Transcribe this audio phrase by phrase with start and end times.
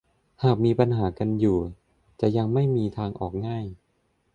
[0.43, 1.59] หากมีปัญหากันอยู่
[2.19, 3.65] จะยังไม่มีทางออกง่าย